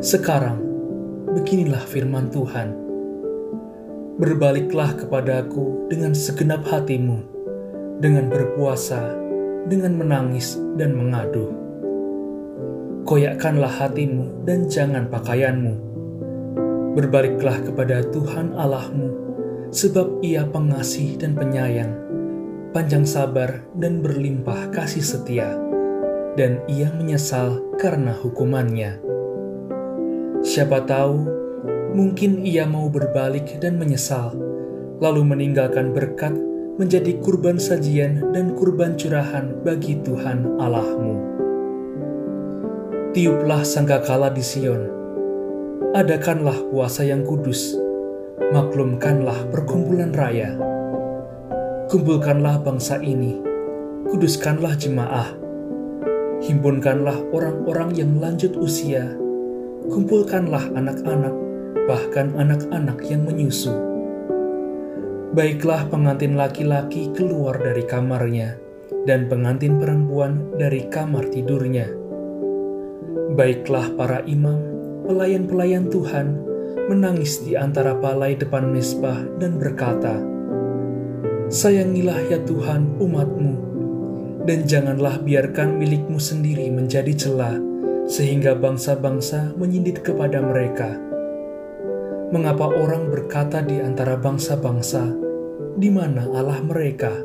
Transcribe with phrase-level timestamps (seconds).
[0.00, 0.64] Sekarang,
[1.36, 2.72] beginilah firman Tuhan.
[4.16, 7.20] Berbaliklah kepadaku dengan segenap hatimu,
[8.00, 9.20] dengan berpuasa,
[9.68, 11.62] dengan menangis dan mengadu
[13.02, 15.74] koyakkanlah hatimu dan jangan pakaianmu.
[16.94, 19.10] Berbaliklah kepada Tuhan Allahmu,
[19.74, 21.92] sebab ia pengasih dan penyayang,
[22.70, 25.56] panjang sabar dan berlimpah kasih setia,
[26.38, 29.00] dan ia menyesal karena hukumannya.
[30.44, 31.26] Siapa tahu,
[31.96, 34.36] mungkin ia mau berbalik dan menyesal,
[35.00, 36.36] lalu meninggalkan berkat
[36.76, 41.31] menjadi kurban sajian dan kurban curahan bagi Tuhan Allahmu
[43.12, 44.88] tiuplah sangkakala di Sion.
[45.92, 47.76] Adakanlah puasa yang kudus,
[48.56, 50.56] maklumkanlah perkumpulan raya.
[51.92, 53.36] Kumpulkanlah bangsa ini,
[54.08, 55.28] kuduskanlah jemaah.
[56.40, 59.12] Himpunkanlah orang-orang yang lanjut usia,
[59.92, 61.36] kumpulkanlah anak-anak,
[61.84, 63.76] bahkan anak-anak yang menyusu.
[65.36, 68.56] Baiklah pengantin laki-laki keluar dari kamarnya,
[69.04, 72.01] dan pengantin perempuan dari kamar tidurnya
[73.32, 74.60] Baiklah para imam,
[75.08, 76.36] pelayan-pelayan Tuhan,
[76.92, 80.20] menangis di antara palai depan mesbah dan berkata,
[81.48, 83.54] Sayangilah ya Tuhan umatmu,
[84.44, 87.56] dan janganlah biarkan milikmu sendiri menjadi celah,
[88.04, 90.92] sehingga bangsa-bangsa menyindit kepada mereka.
[92.36, 95.08] Mengapa orang berkata di antara bangsa-bangsa,
[95.80, 97.16] di mana Allah mereka?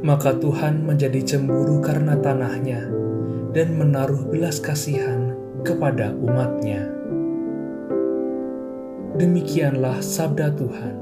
[0.00, 3.00] Maka Tuhan menjadi cemburu karena tanahnya,
[3.50, 5.34] dan menaruh belas kasihan
[5.66, 6.86] kepada umatnya.
[9.18, 10.96] Demikianlah sabda Tuhan.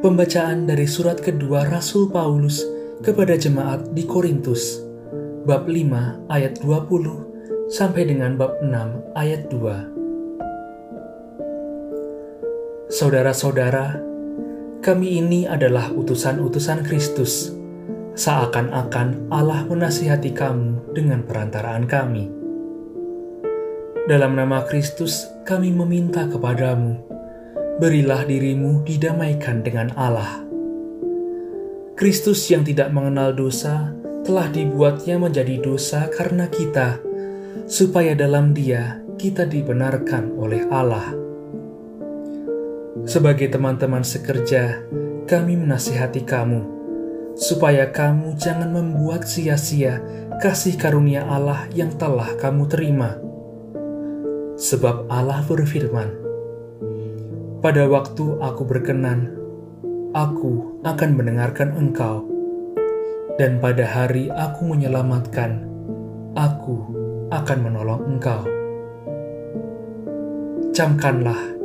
[0.00, 2.64] Pembacaan dari surat kedua Rasul Paulus
[3.04, 4.80] kepada jemaat di Korintus,
[5.44, 10.00] bab 5 ayat 20 sampai dengan bab 6 ayat 2.
[12.90, 14.09] Saudara-saudara,
[14.80, 17.52] kami ini adalah utusan-utusan Kristus,
[18.16, 22.32] seakan-akan Allah menasihati kamu dengan perantaraan kami.
[24.08, 26.96] Dalam nama Kristus, kami meminta kepadamu,
[27.76, 30.48] berilah dirimu didamaikan dengan Allah.
[32.00, 33.92] Kristus yang tidak mengenal dosa
[34.24, 36.96] telah dibuatnya menjadi dosa karena kita,
[37.68, 41.19] supaya dalam Dia kita dibenarkan oleh Allah.
[43.08, 44.84] Sebagai teman-teman sekerja,
[45.24, 46.60] kami menasihati kamu,
[47.38, 50.04] supaya kamu jangan membuat sia-sia
[50.42, 53.16] kasih karunia Allah yang telah kamu terima.
[54.60, 56.08] Sebab Allah berfirman,
[57.64, 59.32] "Pada waktu Aku berkenan,
[60.10, 62.26] Aku akan mendengarkan engkau,
[63.38, 65.64] dan pada hari Aku menyelamatkan,
[66.36, 66.76] Aku
[67.32, 68.42] akan menolong engkau."
[70.74, 71.59] Camkanlah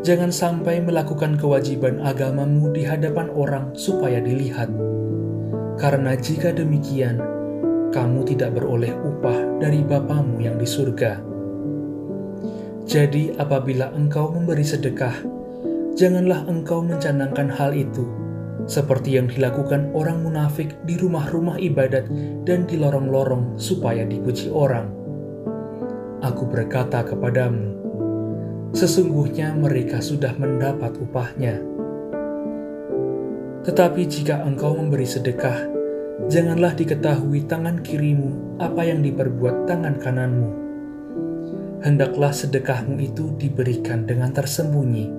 [0.01, 4.67] jangan sampai melakukan kewajiban agamamu di hadapan orang supaya dilihat,
[5.77, 7.21] karena jika demikian,
[7.93, 11.21] kamu tidak beroleh upah dari Bapamu yang di surga.
[12.89, 15.15] Jadi, apabila engkau memberi sedekah,
[15.93, 18.18] janganlah engkau mencanangkan hal itu."
[18.69, 22.05] Seperti yang dilakukan orang munafik di rumah-rumah ibadat
[22.45, 24.93] dan di lorong-lorong supaya dipuji orang.
[26.21, 27.73] Aku berkata kepadamu,
[28.77, 31.57] sesungguhnya mereka sudah mendapat upahnya.
[33.65, 35.65] Tetapi jika engkau memberi sedekah,
[36.29, 40.49] janganlah diketahui tangan kirimu apa yang diperbuat tangan kananmu.
[41.81, 45.18] Hendaklah sedekahmu itu diberikan dengan tersembunyi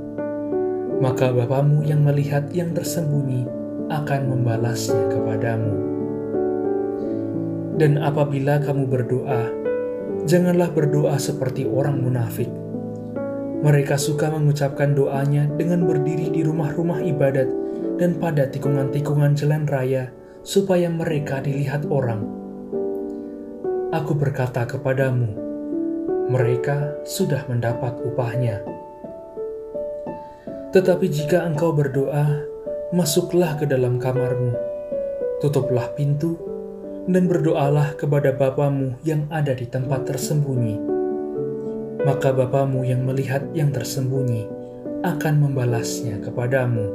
[1.01, 3.49] maka Bapamu yang melihat yang tersembunyi
[3.89, 5.73] akan membalasnya kepadamu.
[7.81, 9.49] Dan apabila kamu berdoa,
[10.29, 12.53] janganlah berdoa seperti orang munafik.
[13.65, 17.49] Mereka suka mengucapkan doanya dengan berdiri di rumah-rumah ibadat
[17.97, 20.13] dan pada tikungan-tikungan jalan raya,
[20.45, 22.25] supaya mereka dilihat orang.
[23.93, 25.29] Aku berkata kepadamu,
[26.29, 28.61] mereka sudah mendapat upahnya.
[30.71, 32.47] Tetapi jika engkau berdoa,
[32.95, 34.55] masuklah ke dalam kamarmu,
[35.43, 36.39] tutuplah pintu,
[37.11, 40.79] dan berdoalah kepada Bapamu yang ada di tempat tersembunyi.
[42.07, 44.47] Maka Bapamu yang melihat yang tersembunyi
[45.03, 46.87] akan membalasnya kepadamu.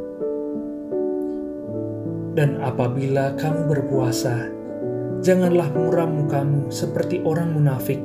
[2.32, 4.56] Dan apabila kamu berpuasa,
[5.20, 8.00] janganlah muram mukamu seperti orang munafik.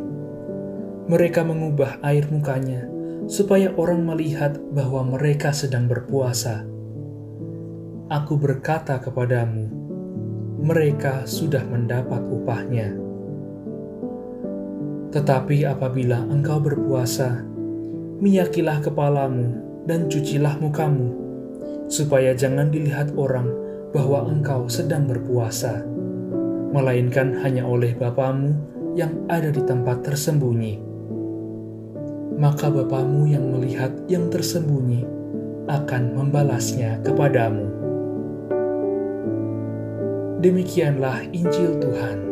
[1.06, 2.90] Mereka mengubah air mukanya
[3.31, 6.67] supaya orang melihat bahwa mereka sedang berpuasa.
[8.11, 9.71] Aku berkata kepadamu,
[10.59, 12.91] mereka sudah mendapat upahnya.
[15.15, 17.47] Tetapi apabila engkau berpuasa,
[18.19, 21.15] minyakilah kepalamu dan cucilah mukamu,
[21.87, 23.47] supaya jangan dilihat orang
[23.94, 25.87] bahwa engkau sedang berpuasa,
[26.75, 28.59] melainkan hanya oleh Bapamu
[28.99, 30.89] yang ada di tempat tersembunyi
[32.40, 35.04] maka Bapamu yang melihat yang tersembunyi
[35.69, 37.69] akan membalasnya kepadamu.
[40.40, 42.30] Demikianlah Injil Tuhan.